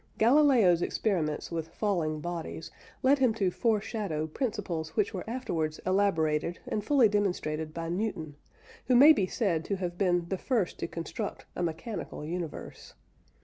Galileo's 0.17 0.81
experiments 0.81 1.51
with 1.51 1.67
falling 1.67 2.21
bodies 2.21 2.71
led 3.03 3.19
him 3.19 3.35
to 3.35 3.51
foreshadow 3.51 4.25
principles 4.25 4.95
which 4.95 5.13
were 5.13 5.23
afterwards 5.29 5.77
elaborated 5.85 6.57
and 6.67 6.83
fully 6.83 7.07
demonstrated 7.07 7.71
by 7.71 7.87
Newton, 7.87 8.35
who 8.87 8.95
may 8.95 9.13
be 9.13 9.27
said 9.27 9.63
to 9.65 9.75
have 9.75 9.99
been 9.99 10.27
the 10.29 10.39
first 10.39 10.79
to 10.79 10.87
construct 10.87 11.45
a 11.55 11.61
mechanical 11.61 12.25
universe. 12.25 12.95